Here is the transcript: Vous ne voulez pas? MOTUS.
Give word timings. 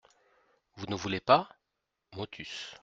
Vous 0.77 0.87
ne 0.87 0.95
voulez 0.95 1.19
pas? 1.19 1.47
MOTUS. 2.15 2.73